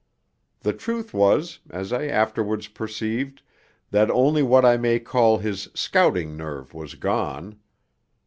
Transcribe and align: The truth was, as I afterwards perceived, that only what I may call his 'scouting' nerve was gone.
The 0.61 0.73
truth 0.73 1.13
was, 1.13 1.59
as 1.69 1.93
I 1.93 2.07
afterwards 2.07 2.67
perceived, 2.67 3.43
that 3.91 4.09
only 4.09 4.41
what 4.41 4.65
I 4.65 4.75
may 4.75 4.99
call 4.99 5.37
his 5.37 5.69
'scouting' 5.75 6.35
nerve 6.35 6.73
was 6.73 6.95
gone. 6.95 7.59